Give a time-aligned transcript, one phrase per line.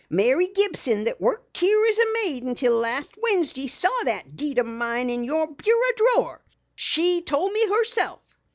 [0.09, 4.63] Mary Gibson that worked out here as maid until last Wednesday saw that deed o'
[4.63, 6.41] mine in your bureau drawer.
[6.75, 8.19] She told me herself!"